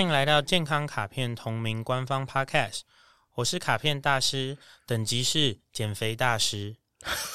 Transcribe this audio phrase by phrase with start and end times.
[0.00, 2.80] 欢迎来到健康卡片同名官方 Podcast，
[3.34, 6.74] 我是卡片大师，等级是减肥大师。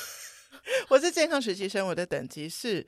[0.90, 2.84] 我是健康实习生，我的等级是，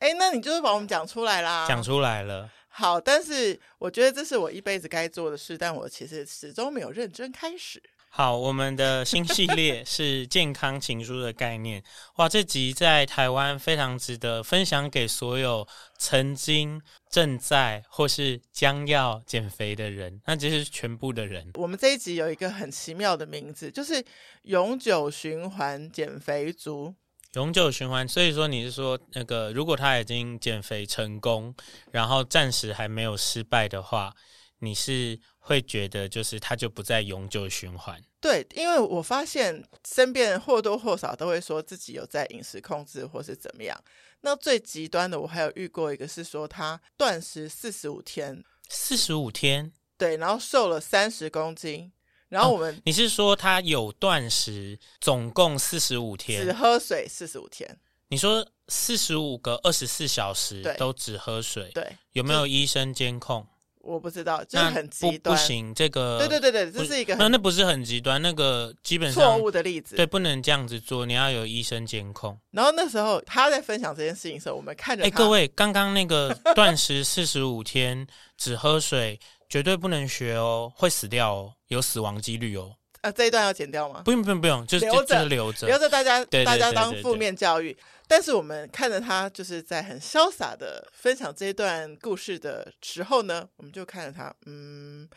[0.00, 2.50] 哎，那你就是把我们讲出来啦，讲出来了。
[2.66, 7.80] 好，但是我觉得这是我一辈子该做的事，但我其实始终没有认真开始。
[8.14, 11.82] 好，我们的新系列是健康情书的概念。
[12.16, 15.66] 哇，这集在台湾非常值得分享给所有
[15.96, 21.52] 曾经正在或是将要减肥的人，那这是全部的人。
[21.54, 24.04] 我们这一集有一个很奇妙的名字，就是
[24.42, 26.94] 永久循环减肥族。
[27.32, 31.54] 永久循环，所以说你是说那个，如果他已经减肥成功，
[31.90, 34.14] 然后暂时还没有失败的话，
[34.62, 35.20] 你是？
[35.44, 38.00] 会觉得就是它就不再永久循环。
[38.20, 43.76] 对，因为我发现身边人或多或少都会说自己有在饮食控制或是怎么样。
[44.20, 51.90] 那最极端的，我还有遇过一个是说他断食四十五天，四十五天，对，然后瘦了三十公斤。
[52.28, 57.76] 然后我们、哦、你是说他有断食，总共四十五天，只喝水四十五天？
[58.06, 63.44] 你说四十五个二十四小时都只喝水，对，有没有医生监控？
[63.82, 65.22] 我不知道，就是很极端。
[65.22, 69.96] 不，不行，这个对对对对，这是一个那那不是很极端，那个基本上错误的例子。
[69.96, 72.38] 对，不能这样子做，你要有医生监控。
[72.52, 75.04] 然后那时候他在分享这件事情的时候，我们看着。
[75.04, 78.06] 哎，各位，刚刚那个断食四十五天
[78.38, 82.72] 只喝水，绝对不能学哦，会死掉哦，有死亡几率哦。
[83.02, 84.02] 啊，这一段要剪掉吗？
[84.04, 87.76] 不用不用不用，就是留着留着，留着大家大家当负面教育。
[88.08, 95.08] 但是我们看着他就是在很潇洒的分享这一段故事的时候呢，我们就看着他，嗯，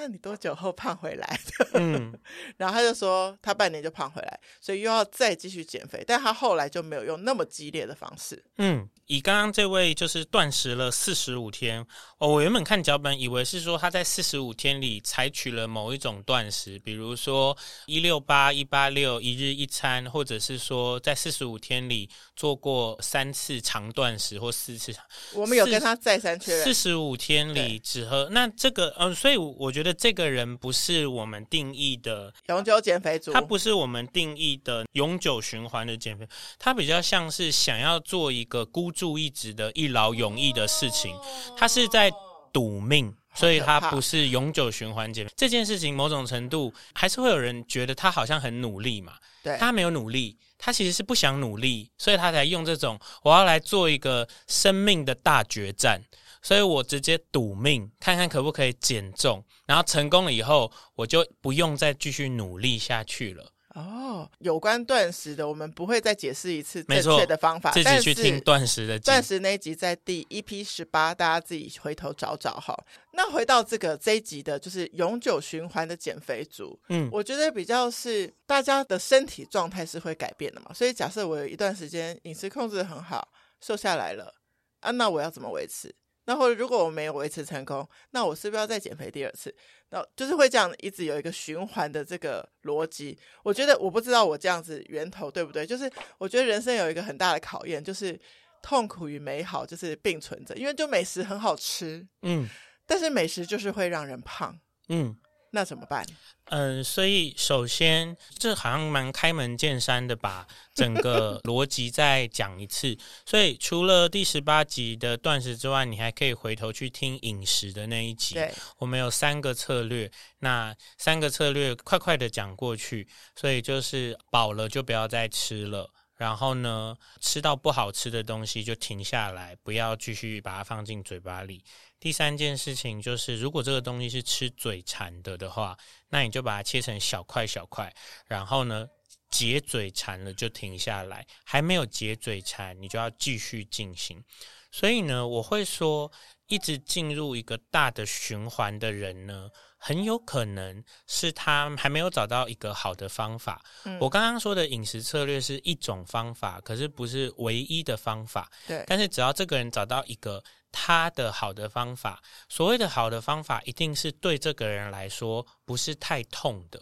[0.00, 1.70] 那你多久后胖回来的？
[1.74, 2.18] 嗯，
[2.56, 8.42] 然后他就说他半年就胖回来，所以又要再继续减肥，但他后来就没有用那么激烈的方式。
[8.56, 8.88] 嗯。
[9.06, 11.84] 以刚刚这位就是断食了四十五天，
[12.18, 17.56] 哦，我原本看脚本以为是说他在四十五天里采取了某一种断食，比如说
[17.86, 24.94] 一六八一八六一日一餐，或者是说在四十五天里做过三次长断食或四次。
[25.34, 36.28] 我们有跟他再三确认，四十五天里只喝那这个，嗯、呃，所以我觉得这个人不是我们定义的永久减肥族，他不是我们定义的永久循环的减肥，
[36.58, 38.90] 他比较像是想要做一个孤。
[39.00, 41.16] 注一掷的一劳永逸的事情，
[41.56, 42.12] 他是在
[42.52, 45.96] 赌命，所以他不是永久循环减肥这件事情。
[45.96, 56.02] 某种程度还是会有人觉得他好像很努力嘛，对，他没有努力，他其实是不想努力，所以他才用这种我要来做一个生命的大决战，
[56.42, 63.52] 所以我直接赌命，看看可不可以减重，然后成功了以后，我就不用再继续努力下去了。
[63.74, 67.70] 哦，有关断食的，我们不会再解释一次正确的方法。
[67.70, 68.98] 自己去听断食的。
[68.98, 72.76] 断食那一集在第一批十八，大家自己回头找找哈。
[73.12, 76.76] 那回到这个这一集的，就是永久循环的减肥族。
[76.88, 80.72] 嗯，我觉得比较是大家的身体状态是会改变的嘛。
[80.74, 83.28] 所以假设我有一段时间饮食控制得很好，
[83.60, 84.34] 瘦下来了
[84.80, 85.94] 啊，那我要怎么维持？
[86.30, 89.52] 那或者如果我没有维持成功，那我是不是要再减肥第二次？
[89.88, 93.18] 那就是会这样一直有一个循环的这个逻辑。
[93.42, 95.66] 我觉得我不知道我这样子源头对不对？
[95.66, 98.16] 就是我觉得人生有一个很大的考验，就是
[98.62, 100.54] 痛苦与美好就是并存着。
[100.54, 102.48] 因为就美食很好吃，嗯，
[102.86, 104.56] 但是美食就是会让人胖，
[104.88, 105.16] 嗯。
[105.52, 106.06] 那怎么办？
[106.46, 112.96] 嗯，所以首先，这好像蛮开门见山的，把整个 逻辑再讲一次。
[113.26, 118.34] 所以除了第十八集的断食之外，你还可以回头去听饮食的那一集。
[118.34, 123.08] 对，我们有三个策略，那三个策略快快的讲过去。
[123.34, 125.90] 所以就是饱了就不要再吃了。
[126.20, 131.64] 然后呢，吃到不好吃的东西就停下来，不要继续把它放进嘴巴里。
[131.98, 135.74] 第三件事情就是，如果这个东西是吃嘴馋的的话，
[136.10, 137.90] 那你就把它切成小块小块。
[138.26, 138.86] 然后呢，
[139.30, 144.22] 解嘴馋了就停下来，还没有解嘴馋，你就要继续进行。
[144.70, 146.12] 所以呢，我会说，
[146.48, 149.48] 一直进入一个大的循环的人呢。
[149.82, 153.64] 很有可能是他还没有找到一个好的方法。
[153.84, 158.50] 嗯，我刚刚说的饮食策略是一种方法，可是不是唯一的方法。
[158.68, 166.80] 对，但是只要这个人找到一个他的好的方法，所谓的好的方法，一定是对这个人来说不是太痛的。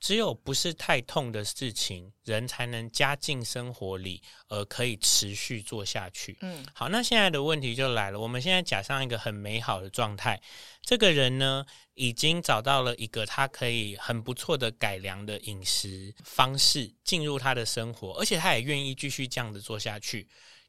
[0.00, 6.38] 只有不是太痛的事情，人才能加进生活里，而可以持续做下去。
[6.40, 8.18] 嗯，好，那现在的问题就来了。
[8.18, 10.40] 我们现在假上一个很美好的状态，
[10.82, 20.26] 这个人呢，已经找到了一个他可以很不错的改良的饮食方式进入他的生活，而且他也愿意继续这样子做下去。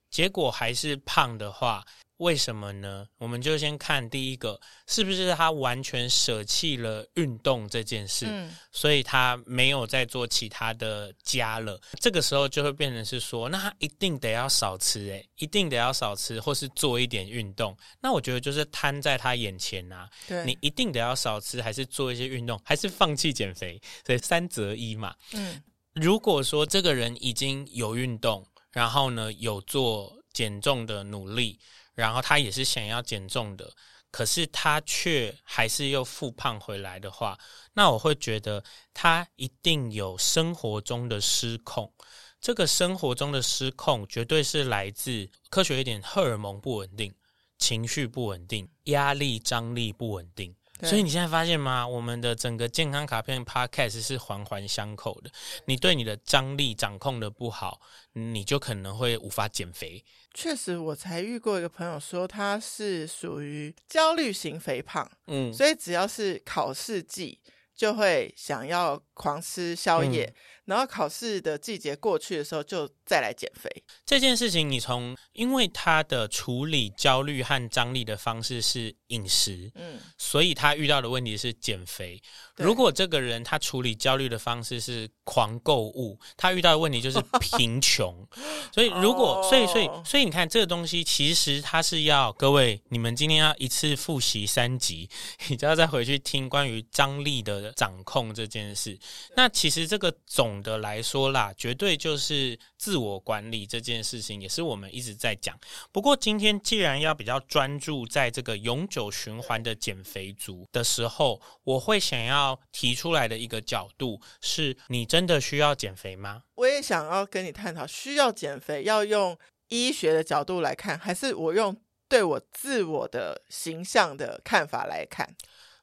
[0.10, 1.86] 结果还是胖的话，
[2.22, 3.08] 为什么呢？
[3.18, 11.82] 我们就先看第一个，是不是他完全舍弃了运动这件事，嗯、所以他没有再做其他的家了。
[12.00, 17.76] 这个时候就会变成是说，那他一定得要少吃，诶，一定得要少吃，或是做一点运动。
[18.00, 25.16] 那我觉得就是摊在他眼前啊，对你一定得要少吃，还是做一些运动，还是放弃减肥，所以三择一嘛。
[25.34, 25.60] 嗯，
[25.96, 31.60] 如果说这个人已经有运动，然后呢有做减重的努力。
[32.02, 33.72] 然后他也是想要减重的，
[34.10, 37.38] 可是他却还是又复胖回来的话，
[37.74, 41.94] 那我会觉得他一定有生活中的失控。
[42.40, 47.14] 这个生活中的失控，绝对是来自科学一点，荷尔蒙不稳定、
[47.60, 50.56] 情绪不稳定、压力张力不稳定。
[50.82, 51.88] 对所以你现在发现吗？
[51.88, 55.32] 我们的整个健康卡片 Podcast 是环环相扣的。
[55.66, 57.80] 你对你的张力掌控的不好，
[58.14, 60.04] 你就可能会无法减肥。
[60.34, 67.40] 确实，我才遇过一个朋友说他是属于焦虑型肥胖，嗯，所以只要是考试季
[67.82, 70.26] 就会想要狂吃宵夜。
[70.26, 70.36] 嗯
[70.66, 73.68] 然后考试的季节过去的时候，就再来减肥。
[74.06, 82.22] 这件事情，你从因为他的处理焦虑和张力的方式是饮食，嗯，所以他遇到的问题是减肥。
[82.56, 88.26] 如果这个人他处理焦虑的方式是狂购物，他遇到的问题就是 贫穷。
[88.72, 95.10] 所以如果，所以所以所以你看这个东西，其实他是要各位，你们今天要一次复习三集，
[95.50, 98.98] 你就要再回去听关于张力的掌控这件事。
[99.36, 100.62] 那其实这个总。
[100.62, 105.60] 的来说啦，绝对就是自我管理这件事情，也是我们一直在讲。
[105.92, 116.44] 不过今天既然要比较专注在这个永久循环的减肥族的时候，我会想要提出来的一个角度是：你真的需要减肥吗？
[116.56, 119.36] 我也想要跟你探讨，需要减肥要用
[119.70, 121.76] 医学的角度来看，还是我用
[122.08, 125.36] 对我自我的形象的看法来看？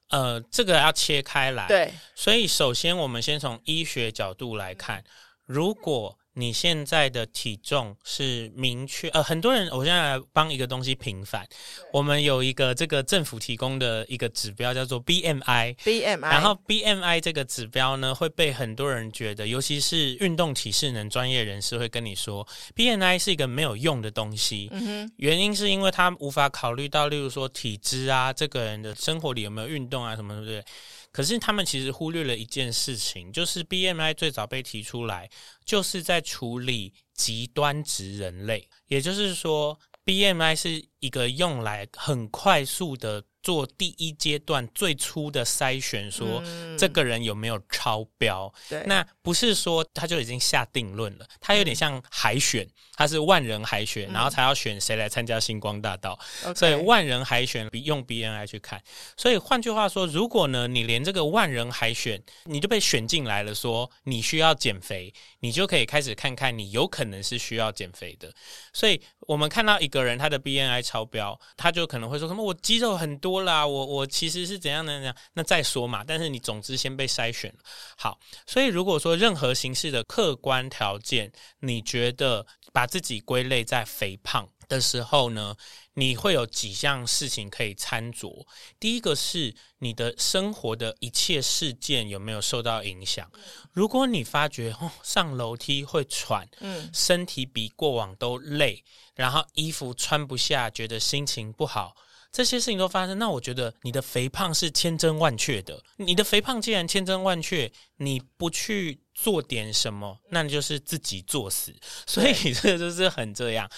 [0.09, 1.67] 呃，这个要切开来。
[1.67, 5.03] 对，所以首先我们先从医学角度来看，
[5.45, 11.45] 如果你现在的体重是明确，呃，很多人，我现在来帮一个东西平反。
[11.91, 24.69] 我们有一个这个政府提供的一个指标叫做 BMI，BMI，BMI 然后 BMI 这个指标呢会被很多人觉得，尤其是运动体适能专业人士会跟你说，BMI 是一个没有用的东西。
[24.71, 30.63] 嗯哼，原因是因为他无法考虑到，例如说体脂啊，这个人的生活里有没有运动啊，什么对不对？
[31.11, 35.29] 可是他们其实忽略了一件事情，就是 BMI 最早被提出来，
[35.65, 43.23] 就是在处理极端值人类，也就是说，BMI 是一个用来很快速的。
[43.41, 46.43] 做第一阶段最初的筛选，说
[46.77, 48.53] 这个人有没有超标？
[48.67, 56.19] 对，那不是说他就已经下定论了，他有点像海选，他是万人海选，然后才要选谁来参加星光大道，
[56.53, 58.81] 所以万人海选比用 BNI 去看。
[59.15, 68.29] 所以换句话说，如果呢你连这个万人海选你就被选进来了，说你需要减肥，你就可以开始看看你有可能是需要减肥的。
[68.73, 73.28] 所以我们看到一个人他的 BNI 超标，他就可能会说什么我肌肉很多。
[73.29, 75.13] 多啦，我我其实是怎样的呢？
[75.33, 76.03] 那再说嘛。
[76.03, 77.59] 但是你总之先被筛选了。
[77.95, 85.55] 好，所以如果说任何形式的客观条件，你觉得把自己归类在肥胖的时候呢，
[85.93, 88.45] 你会有几项事情可以参酌。
[88.79, 93.29] 第一个是你的生活的一切事件有没有受到影响？
[93.71, 98.83] 如果你发觉哦，上楼梯会喘，嗯，身体比过往都累，
[99.15, 101.95] 然后衣服穿不下，觉得心情不好。
[102.31, 105.83] 这些事情都发生，那我觉得你的肥胖是千真万确的。
[105.97, 111.73] 你的肥胖既然千真万确，你不去做点什么，那你就是自己作死。
[112.05, 113.69] 所以这个就是很这样。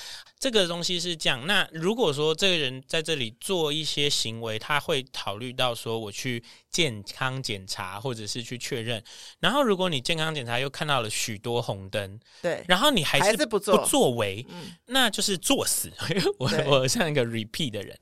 [0.41, 1.45] 这个东西是这样。
[1.45, 9.03] 那如果说这个人在这里做一些行为，他会考虑到说我去健康检查，或者是去确认。
[9.39, 15.91] 然后如果你健康检查又看到了许多红灯，对，然后你还是不作为，嗯，那就是作死。
[16.39, 17.95] 我对我像一个 repeat 的人。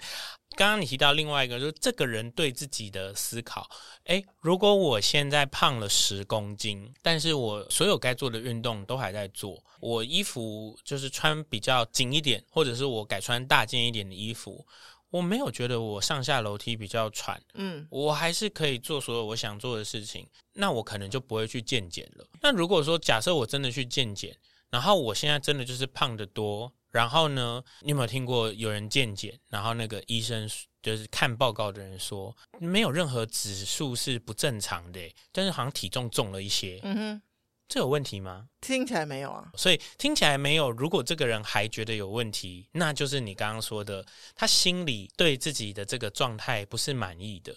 [0.56, 3.70] 刚刚你提到另外一个，就是这个人对自己的思考。
[4.06, 14.66] 诶，如果我现在胖了十公斤，但是我所有该做的运动都还在做，我衣服就是穿比较紧一点，或者是我改穿大件一点的衣服，
[15.10, 22.28] 我没有觉得我上下楼梯比较喘，嗯，我还是可以做所有我想做的事情，那我可能就不会去健检了。
[22.42, 24.36] 那如果说假设我真的去健检，
[24.70, 26.72] 然后我现在真的就是胖得多。
[26.92, 30.50] 然后呢，你有没有听过有人健检，然后那个医生
[30.82, 35.00] 就是看报告的人说，没有任何指数是不正常的，
[35.32, 36.80] 但是好像体重重了一些。
[36.82, 37.22] 嗯哼，
[37.70, 38.48] 这有问题吗？
[38.60, 39.50] 听起来没有啊。
[39.56, 40.72] 所以听起来没有。
[40.72, 44.04] 如果这个人还觉得有问题，那就是你刚刚说的，
[44.36, 47.56] 他心里对自己的这个状态不是满意的。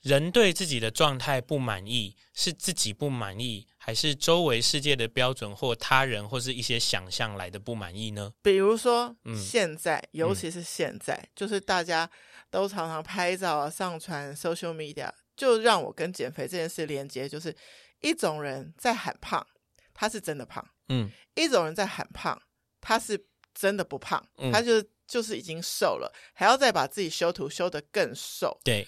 [0.00, 8.30] 人对自己的状态不满意，是自己不满意，还是周围世界的标准或他人或是一些想象来的不满意呢？
[8.42, 12.10] 比如说，嗯，现在，尤其是现在，嗯，就是大家
[12.50, 17.54] 都常常拍照啊，上传 social media，就让我跟减肥这件事连接，就是
[18.04, 19.44] 一种人在喊胖，
[19.94, 22.40] 他是真的胖，嗯，一种人在喊胖，
[22.80, 28.86] 他是真的不胖，嗯，他就就是已经瘦了，还要再把自己修图修得更瘦，对。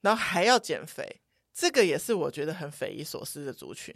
[0.00, 1.22] 然后还要减肥，
[1.54, 3.94] 这个也是我觉得很匪夷所思的族群。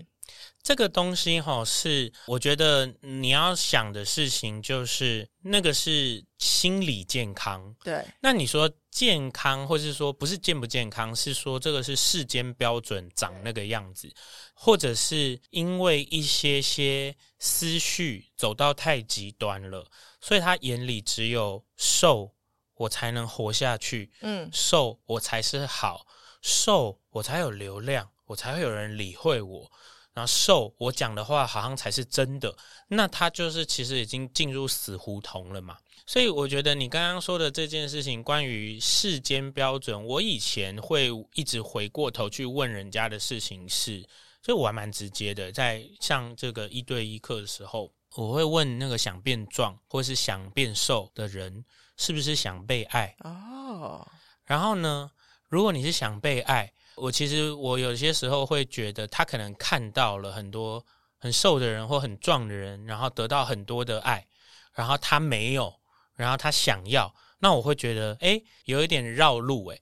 [0.63, 7.75] 这个东西哈，是我觉得你要想的事情，就是那个是心理健康。
[7.83, 14.13] 对，那你说健康，或是说不是健不健康，是说这个是世间标准长那个样子，
[14.55, 19.91] 或者是因为一些些思绪走到太极端了，
[20.21, 22.35] 所以他眼里只有瘦。
[22.79, 26.07] 我才能活下去，嗯，瘦我才是好，
[26.41, 29.69] 瘦我才有流量，我才会有人理会我，
[30.13, 35.77] 然后瘦我讲的话好像才是真的，那他就是其实已经进入死胡同了嘛。
[36.07, 44.01] 所以我觉得你刚刚说的这件事情，关于世间标准，我以前会一直回过头去问人家的事情是，
[44.43, 51.65] 所以我还蛮直接的，在上这个一对一课的时候，我会问那个想变壮或是想变瘦的人。
[52.01, 53.13] 是不是想被爱？
[53.25, 54.07] 哦，
[54.45, 55.11] 然后呢，
[55.49, 60.87] 如果你是想被爱，我其实我有些时候会觉得他可能看到了很多
[61.17, 64.25] 很瘦的人或很壮的人，然后得到很多的爱，
[64.73, 65.78] 然后他没有，
[66.19, 69.81] 然后他想要，那我会觉得，诶，有一点绕路诶，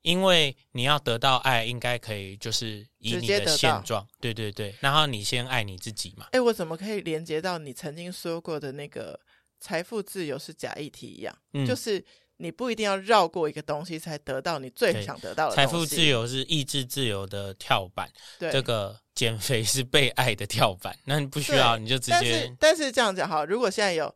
[0.00, 6.28] 因为你要得到爱，应该可以就是以你的现状，对对对，然后你先爱你自己嘛。
[6.32, 9.20] 诶，我怎么可以连接到你曾经说过的那个？
[9.64, 12.04] 财富自由是假议题一样，嗯，就是
[12.38, 15.70] 你不一定要绕过一个东西才得到你最想得到的东西。
[15.70, 18.10] 财富自由是意志自由的跳板，
[18.40, 20.98] 对，这个减肥是被爱的跳板。
[21.04, 22.12] 那你不需要，你就直接。
[22.12, 24.12] 但是，但是这样讲哈，如果现在有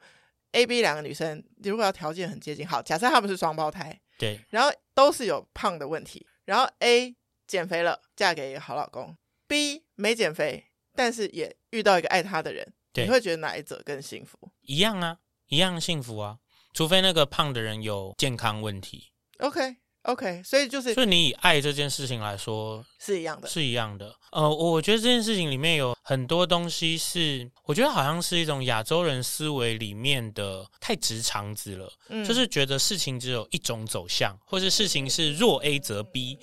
[0.57, 7.15] A、B 两个女生，如果要条件很接近，好，假设她们是双胞胎，对，然后都是有胖的问题，然后 A
[7.47, 9.15] 减肥了，嫁给一个好老公
[9.47, 14.51] ；B 没减肥，但是也遇到一个爱她的人，你会觉得哪一者更幸福？
[14.63, 15.19] 一样啊。
[15.49, 16.39] 一样幸福啊，
[16.75, 19.13] 除非那个胖的人有健康问题。
[19.39, 24.15] OK OK，所以就是，所以你以爱这件事情来说是一样的，是一样的。
[24.31, 36.39] 呃，我觉得这件事情里面有很多东西是，我觉得好像是一种亚洲人思维里面的太直肠子了，嗯，就是觉得事情只有一种走向，或是事情是若 A 则 B。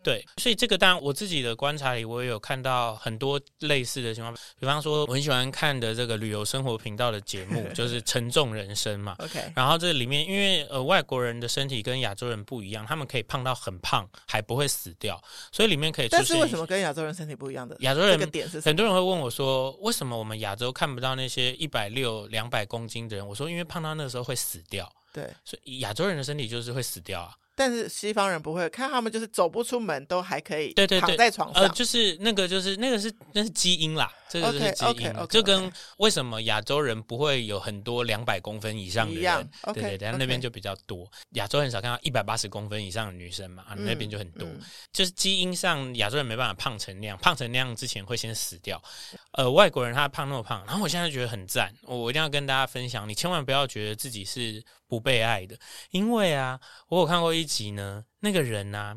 [0.00, 4.34] 对，所以这个当然我自己的观察里，我也有看到很多类似的情况。
[4.58, 9.16] 比方说，我很喜欢看的这个旅游生活频道的节目，就是《沉重人生》嘛。
[9.20, 16.18] OK，然后这里面，因为呃外国人的身体跟亚洲人不一样，他们可以胖到很胖还不会死掉，所以里面可以出现。
[16.18, 17.74] 但是为什么跟亚洲人身体不一样的？
[17.80, 18.20] 亚洲人
[18.62, 23.26] 很多人会问我说，为什么我们亚洲看不到那些一百六、两百公斤的人？
[23.26, 24.88] 我说，因为胖到那个时候会死掉。
[25.12, 27.34] 对，所以亚洲人的身体就是会死掉啊。
[27.58, 44.60] 但是西方人不会看他们，就是走不出门都还可以，对对对，躺在床上，呃，就是那个，就是那个是那是基因啦，这个就是基因，就、okay, okay, okay, 跟为什么亚洲人不会有很多两百公分以上的人，对对对，但那边就比较多，亚.洲很少看到一百八十公分以上的女生嘛，嗯、那边就很多、嗯，
[44.92, 48.80] 就是基因上亚洲人没办法胖成那样，胖成那样之前会先死掉，
[49.32, 55.58] 呃，外国人他胖那么胖，然后我现在觉得很赞，我一定要跟大家分享，你千万不要觉得自己是不被爱的，
[55.90, 58.96] 因为啊，我有看过一集呢，那个人呢、啊，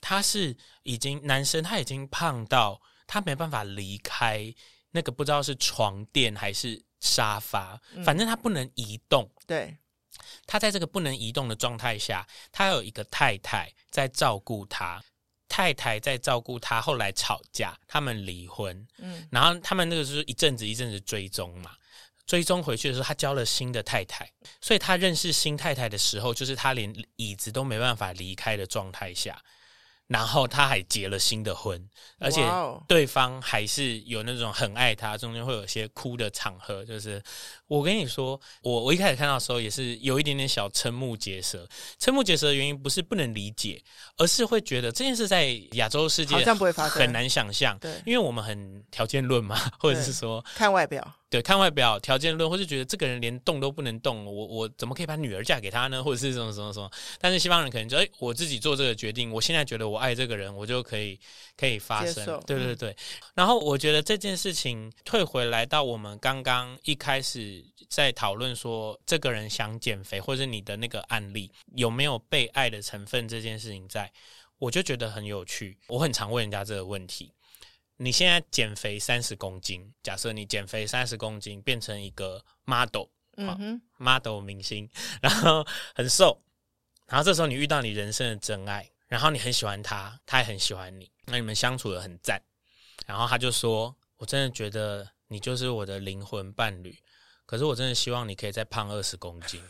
[0.00, 4.52] 他是已经男生，他已经胖到他没办法离开
[4.90, 9.22] 那个不知道是床垫还是沙发，反正他不能移动。
[9.22, 9.76] 嗯、对，
[10.46, 15.02] 他在这个不能移动的状态下，他有一个太太在照顾他，
[15.48, 18.86] 太太在照顾他，后来吵架，他们离婚。
[18.98, 21.74] 嗯，然后他们那个就是一阵子一阵子追踪嘛。
[22.26, 29.42] 追踪回去的时候，他交了新的太太，所以他认识新太太的时候，就是他连椅子都没办法离开的状态下。
[30.08, 31.88] 然后他还结了新的婚，
[32.18, 32.42] 而且
[32.86, 36.84] 对方还是有那种很爱他，中间会有些哭的场合。
[36.84, 37.22] 就是
[37.66, 41.66] 我跟你说，我我一开始看到的时候也是有一点点小瞠目结舌。
[41.98, 43.82] 瞠目结舌的原因不是不能理解，
[44.18, 47.78] 而是会觉得这件事在亚洲世界好像不会发生，很难想象。
[47.78, 51.02] 对，因为我们很条件论嘛，或者是说看外表。
[51.32, 56.00] 对，看外表条件论，或是觉得这个人连动都不能动，我我怎么可以把女儿嫁给他呢？
[56.04, 56.90] 或者是什么什么什么？
[57.18, 61.18] 但是西方人可能觉得，哎，我自己做这个决定，我现在觉得我爱这个人，我就可以
[61.56, 62.38] 可以发生。
[62.46, 62.94] 对对对。
[63.34, 74.12] 然后我觉得这件事情退回来到我们刚刚一开始在讨论说，这个人想减肥，或者你的那个案例有没有被爱的成分这件事情在，在
[74.58, 75.78] 我就觉得很有趣。
[75.88, 77.32] 我很常问人家这个问题。
[78.02, 83.06] 你现在减肥三十公斤，假设你减肥三十公斤，变成一个 model，
[83.36, 84.90] 嗯哼，model 明星，
[85.20, 86.42] 然后很瘦，
[87.06, 92.42] 然后这时候你遇到你人生的真爱，然后你很喜欢他，他也很喜欢你，那你们相处的很赞，
[93.06, 96.98] 然后他就说：“我真的觉得你就是我的灵魂伴侣，
[97.46, 99.62] 可是我真的希望你可以再胖二十公斤，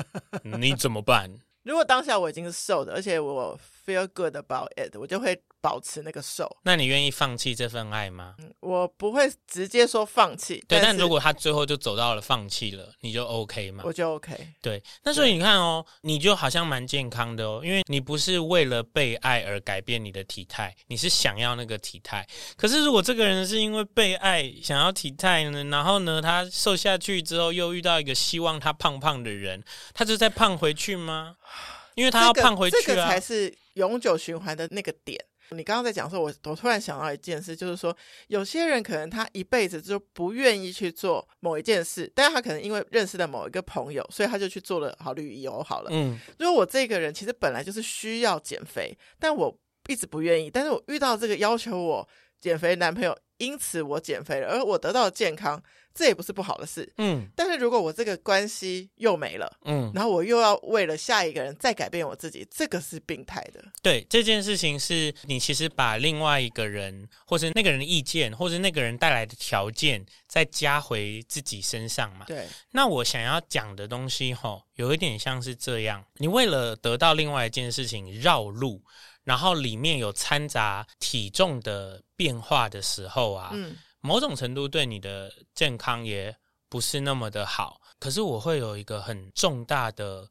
[0.58, 1.30] 你怎么办？”
[1.64, 5.40] 如果当下我已经是瘦的，而且我 feel good about it，我就会。
[5.64, 8.34] 保持那个瘦，那你愿意放弃这份爱吗？
[8.36, 10.62] 嗯，我不会直接说放弃。
[10.68, 13.82] 对，但，但如果他最后就走到了放弃了，你就 OK 吗？
[13.86, 14.46] 我就 OK。
[14.60, 22.28] 对，那所以你看哦，你就好像蛮健康的哦，因为你不是为了被爱而改变你的体态，你是想要那个体态。
[22.58, 29.64] 可是如果这个人是因为被爱想要体态呢，然后呢，他瘦下去之后又遇到一个希望他胖胖的人，
[29.94, 31.36] 他就再胖回去吗？
[31.94, 35.22] 因为他要胖回去啊，这个，这个才是永久循环的那个点。
[35.50, 37.94] 你刚刚在讲说，我我突然想到一件事，就是说，
[38.28, 45.90] 有些人可能他一辈子就不愿意去做某一件事，但是他可能因为认识了某一个朋友，所以他就去做了好旅游好了。
[45.92, 49.54] 嗯，如果我这个人其实本来就是需要减肥，但我
[49.86, 52.08] 一直不愿意，但是我遇到这个要求我
[52.40, 55.62] 减肥男朋友，因此我减肥了，而我得到了健康。
[55.94, 63.64] 这也不是不好的事，嗯，但是如果我这个关系又没了，嗯，然后我又要为了下一个人再改变我自己，这个是病态的。
[63.80, 72.26] 对，这件事情是你其实把另外一个人，或是那个人的意见，或是那个人带来的条件，再加回自己身上嘛。
[72.26, 72.48] 对。
[72.72, 78.82] 那我想要讲的东西，吼，有一点像是这样：你为了得到另外一件事情绕路，
[79.22, 83.76] 然后里面有掺杂体重的变化的时候啊，嗯。
[84.06, 86.36] 某种程度对你的健康也
[86.68, 90.28] 不是那么的好，可是我会有一个很重大的，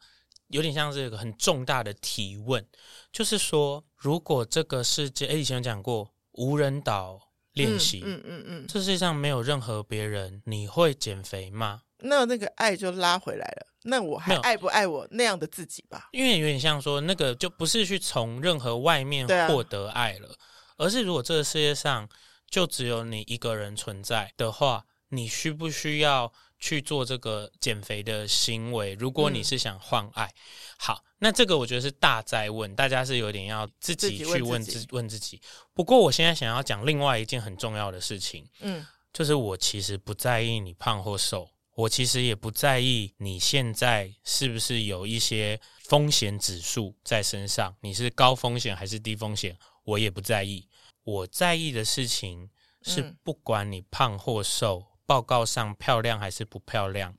[0.49, 2.63] 有点像是一个很重大的提问，
[3.11, 7.19] 就是说，如果这个世界，哎，以前有讲过无人岛
[7.53, 11.81] 练习，嗯嗯嗯，嗯，这世界上没有任何别人，你会减肥吗？
[11.97, 16.09] 那那个爱就拉回来了，那我还爱不爱我那样的自己吧？
[16.11, 20.35] 因为有点像说，那个就不是去从任何外面获得爱了，啊、
[20.77, 22.07] 而是如果这个世界上。
[22.53, 28.93] 就只有你一个人存在的话，你需不需要去做这个减肥的行为？
[28.93, 30.37] 如果你是想换爱，嗯、
[30.77, 35.41] 好，那这个我觉得是大哉问，大家是有点要自己去问自己问自己。
[35.73, 50.67] 不过我现在想要讲另外一件很重要的事情，嗯，就是我其实不在意你胖或瘦，我其实也不在意你现在是不是有一些风险指数在身上，你是高风险还是低风险，我也不在意。
[51.03, 52.49] 我在意的事情
[52.81, 57.15] 是，不管你胖或瘦，嗯，报告上漂亮还是不漂亮，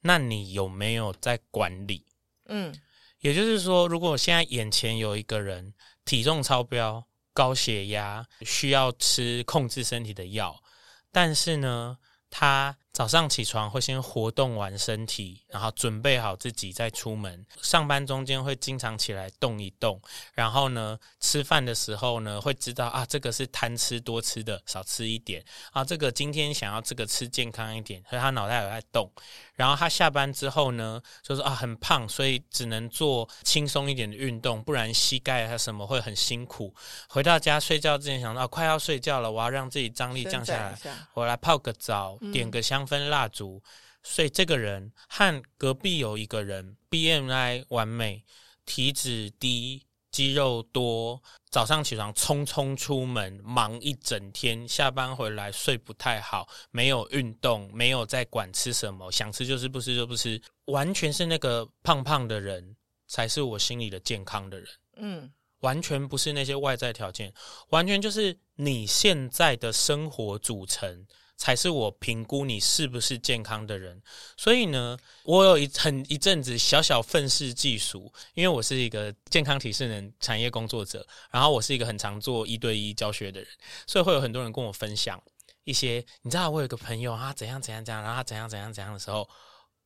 [0.00, 2.06] 那你有没有在管理？
[2.46, 2.74] 嗯，
[3.20, 10.62] 也就是说，如果我现在眼前有一个人体重超标、高血压，需要吃控制身体的药，
[11.10, 11.98] 但是呢，
[12.30, 17.44] 他早上起床会先活动完身体，然后准备好自己再出门。
[17.60, 20.00] 上班中间会经常起来动一动，
[20.32, 25.84] 然后呢，吃饭的时候呢，会知道啊，这个是贪吃多吃的，少吃一点啊。
[25.84, 29.06] 这个今天想要这个吃健康一点，所以他脑袋有在动。
[29.56, 36.74] 然后他下班之后呢，就是啊很胖，所以只能做轻松一点的运动，不然膝盖他什么会很辛苦。
[37.10, 40.78] 回到家睡觉之前想到啊，快要睡觉了，我要让自己张力降下来，
[41.12, 42.85] 我来泡个澡，点个香。
[42.86, 43.62] 分蜡烛，
[44.02, 48.24] 所以这个人和隔壁有一个人，BMI 完美，
[48.64, 64.68] 体脂低，肌肉多，早上起床匆匆出门，忙一整天，下班回来睡不太好，没有运动，没有在管吃什么，想吃就吃，不吃就不吃，完全是那个胖胖的人才是我心里的健康的人。
[64.96, 67.32] 嗯，完全不是那些外在条件，
[67.68, 71.06] 完全就是你现在的生活组成。
[71.36, 74.00] 才是我评估你是不是健康的人，
[74.36, 83.48] 所以呢，我有一很一阵子小小愤世嫉俗，因为我是一个健康体适能产业工作者，然后我是一个很常做一对一教学的人，
[83.86, 85.22] 所以会有很多人跟我分享
[85.64, 89.28] 一些，你知道我有个朋友啊，怎样怎样怎样，然后他怎样怎样怎样的时候，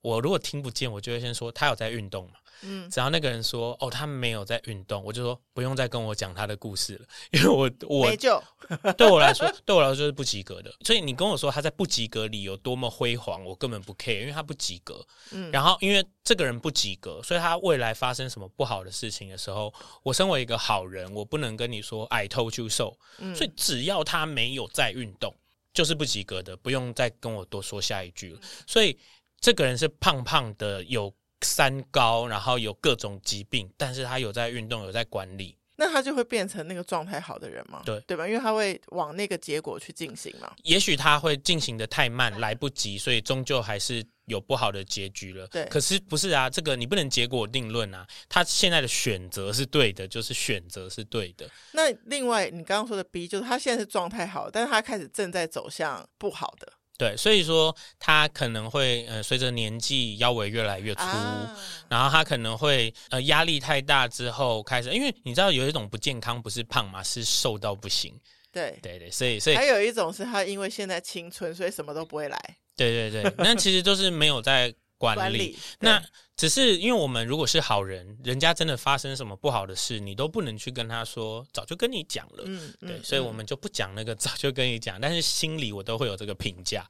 [0.03, 2.35] 我如果听不见，我就会先说他有在运动嘛。
[2.63, 8.43] 嗯，只要那个人说哦，他没有在运动，我就说不用再跟我讲他的故事了， 因为我我没救
[8.97, 10.73] 对我来说， 对我来说就是不及格的。
[10.85, 15.05] 所以你跟我说他在不及格里有多么辉煌，我根本不 care，因为他不及格。
[15.33, 22.93] 嗯，然后因为这个人不及格，所以他未来发生什么不好的事情的时候，我身为一个好人，我不能跟你说 I told you so。
[23.19, 25.35] 嗯，所以只要他没有在运动，
[25.73, 28.41] 就是不及格的，不用再跟我多说下一句了。
[28.67, 28.99] 所以
[29.41, 31.13] 这个人是胖胖的，有。
[31.43, 37.83] 三高，然后有各种疾病，但是他有在运动，有在管理，那他就会变成那个状态好的人吗？
[37.85, 38.29] 对，对吧？
[38.29, 40.55] 因为他会往那个结果去进行嘛。
[40.65, 45.47] 也许他会进行的太慢，来不及，所以终究还是有不好的结局了。
[45.47, 46.51] 对，可是不是啊？
[46.51, 48.07] 这个你不能结果定论啊。
[48.29, 51.49] 他现在的选择是对的，就是选择是对的。
[51.73, 56.71] 那另外，你刚刚说的 B，就是他现在是状态好，但是他开始正在走向不好的。
[57.01, 61.59] 对，所以说他可能会呃随着年纪腰围越来越粗，啊、
[61.89, 68.13] 然后他可能会呃压力太大之后开始，因为你知道有一种不健康不是胖嘛，是瘦到不行。
[68.53, 72.39] 对对对，所以所以还有一种是他因为现在青春，所以什么都不会来。
[72.77, 74.75] 对对对，那其实就是没有在。
[75.01, 76.03] 管理，管理那
[76.37, 82.45] 只是因为我们如果是好人，人家真的发生什么不好的事，你都不能去跟他说，早就跟你讲了。
[82.47, 86.87] 嗯，对，嗯、所以我们就不讲那个早就跟你讲，但是心里我都会有这个评价，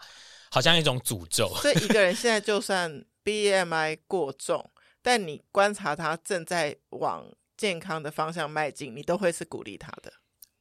[0.50, 1.48] 好像一种诅咒。
[1.62, 4.68] 所以一个人现在就算 BMI 过重，
[5.02, 7.24] 但你观察他正在往
[7.56, 10.12] 健康的方向迈进，你都会是鼓励他的。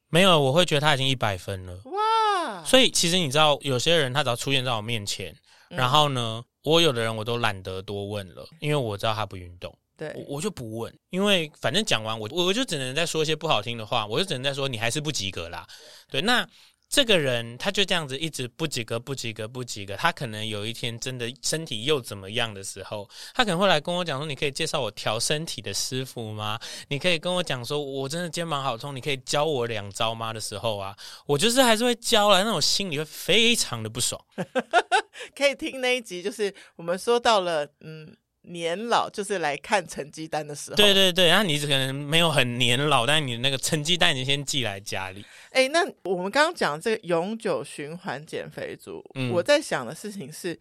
[0.08, 1.80] 没有，我会觉得他已经一百分了。
[1.84, 2.64] 哇！
[2.64, 5.32] 所以其实你知道，有些人他只要出现在我面前，
[5.68, 6.44] 嗯、然后呢？
[6.62, 15.66] 我有的人我都懒得多问了，因为我知道他不运动，对，我，我就不问，因为反正讲完我我就只能再说一些不好听的话，我就只能再说你还是不及格啦，
[16.10, 16.46] 对，那
[16.90, 26.58] 这个人他就这样子一直不及格不及格不及格，他可能有一天真的身体又怎么样的时候，他可能会来跟我讲说，你可以介绍我调身体的师傅吗？
[26.88, 30.32] 你可以跟我讲说，我真的肩膀好痛，你可以教我两招吗？
[30.32, 34.20] 的时候啊，我就是还是会教了，那种心里会非常的不爽。
[35.36, 38.16] 可以听那一集，就是我们说到了，嗯，
[38.52, 40.76] 年老就是来看成绩单的时候。
[40.76, 45.24] 对对对，然后你可能没有很年老，但是你那个成绩单你先寄来家里。
[45.50, 50.58] 哎，那我们刚刚讲这个永久循环减肥族，嗯、我在想的事情是，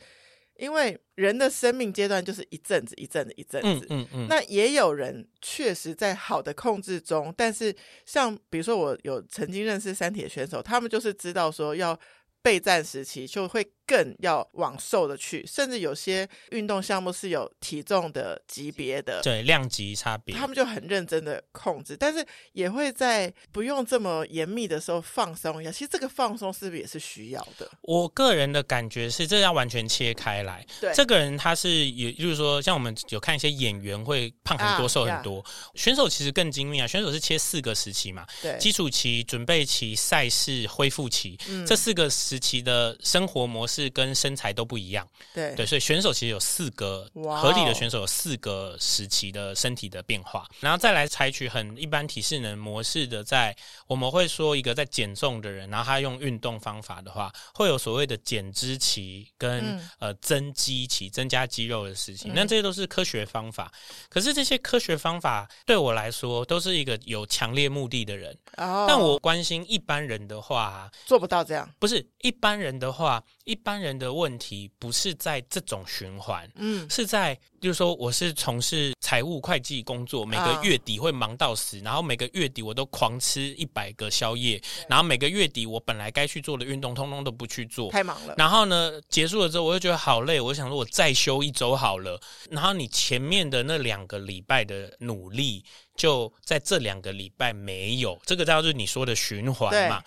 [0.58, 7.76] 因为人的生命阶段就是一阵子一阵子一阵子，嗯嗯，嗯，那也有人确实在好的控制中，但是
[8.06, 12.00] 像比如说我有曾经认识三铁选手，他们就是知道说要。
[12.42, 22.24] 备战时期就会更要往瘦的去，甚至有些运动项目是有体重的级别的，对，量级差别，他们就很认真的控制，但是
[22.54, 25.72] 也会在不用这么严密的时候放松一下。
[25.72, 27.68] 其实这个放松是不是也是需要的？
[27.82, 30.64] 我个人的感觉是，这要完全切开来。
[30.80, 36.86] 对，这个人他是，也就是说，像我们有看一些演员会胖很多、啊、瘦很多，选手其实更精密啊。
[36.86, 45.54] 选手是切四个时期嘛，对，基础期、准备期、赛事、恢复期，嗯、这四个时期的生活模式跟身材都不一样，对。
[45.54, 63.70] 对，所以选手其实有四个合理的选手有四个时期的身体的变化，然后再来采取很一般体适能模式的，在我们会说一个在减重的人，然后他用运动方法的话，会有所谓的减脂期跟、嗯、呃增肌期，增加肌肉的事情，那这些都是科学方法。
[64.08, 88.36] 可是这些科学方法对我来说都是一个有强烈目的的人，哦、但我关心一般人的话做不到这样，不是一般人的话，一般人的问题不是在这种循环，嗯，是在，就是说，我是从事财务会计工作，每个月底会忙到死，然后每个月底我都狂吃一百个宵夜，然后每个月底我本来该去做的运动，通通都不去做，太忙了。
[88.38, 92.18] 然后呢，结束了之后，我就觉得好累，我想说我再休一周好了。
[92.50, 100.02] 然后你前面的那两个礼拜的努力，就在这两个礼拜没有，这个叫做你说的循环嘛。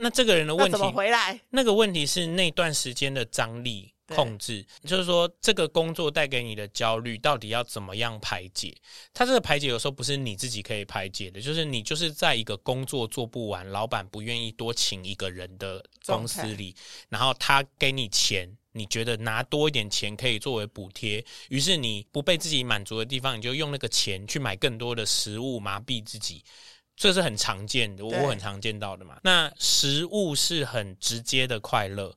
[0.00, 1.40] 那这个人的问题，怎么回来？
[1.50, 8.74] 那个问题是那段时间的张力控制，就是说这个工作带给你的焦虑到底要怎么样排解？
[9.12, 16.74] 他这个排解有时候不是你自己可以排解的，就是你就是在一个工作做不完，老板不愿意多请一个人的公司里，
[17.08, 26.42] 然后他给你钱，你觉得拿多一点钱可以作为补贴，于是你不被自己满足的地方，你就用那个钱去买更多的食物麻痹自己。
[26.98, 29.18] 这是很常见的，我很常见到的嘛。
[29.22, 32.14] 那食物是很直接的快乐，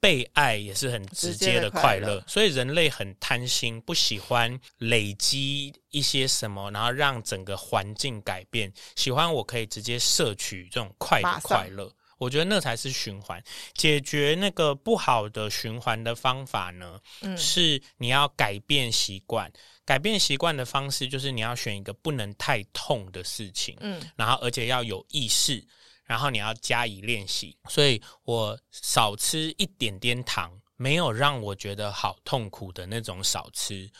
[0.00, 2.24] 被爱也是很直接的快乐。
[2.26, 8.72] 所以人类很贪心，不喜欢累积一些什么，然后让整个环境改变。
[8.96, 11.92] 喜欢我可以直接摄取这种快的快乐。
[12.22, 13.42] 我觉得那才是循环。
[13.74, 19.52] 解决那个不好的循环的方法呢，嗯，是你要改变习惯。
[19.84, 25.66] 改变习惯的方式就是你要选一个不能太痛的事情，嗯，然后而且要有意识，
[26.04, 27.56] 然后你要加以练习。
[27.68, 33.90] 所以我少吃一点点糖，没有让我觉得好痛苦的那种少吃。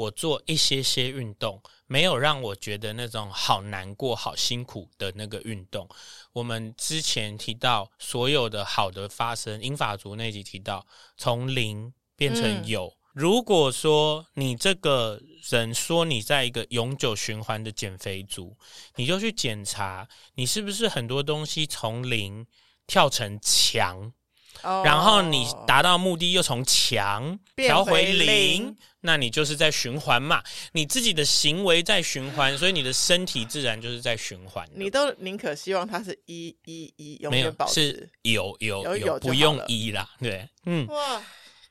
[0.00, 5.86] 我做一些些运动，没有让我觉得那种好难过、好辛苦的那个运动。
[6.32, 10.86] 我们之前提到所有的好的发生，英法族那集提到
[11.16, 12.86] 从零变成有。
[12.86, 18.56] 嗯如果说你这个人说你在一个永久循环的减肥族，
[18.94, 22.46] 你就去检查你是不是很多东西从零
[22.86, 24.12] 跳成强
[24.62, 30.42] ，oh, 然后你达到目的又从强调回零，那你就是在循环嘛。
[30.72, 34.66] 你自己的行为在循环，所以你的身体自然就是在循环。
[34.74, 40.86] 你都宁可希望它是一一一永远保持，是有有有，有，有不用一啦，对，嗯。
[40.88, 41.22] 哇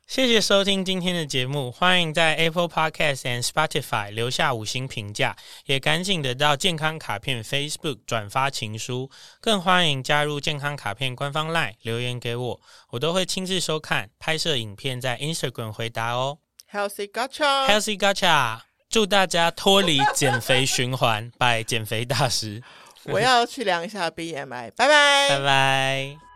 [0.09, 5.35] 谢谢收听今天的节目，欢迎在 Apple Podcast and Spotify 留下五星评价，
[5.67, 16.39] 也赶紧的到健康卡片 Facebook 转发情书，更欢迎加入健康卡片官方 LINE 留言给我，我都会亲自收看，拍摄影片在 Instagram 回答哦。
[16.73, 22.63] Healthy Gacha，Healthy Gacha，祝大家脱离减肥循环，拜减肥大师。
[23.03, 26.28] 我要去量一下 BMI，拜拜，拜拜。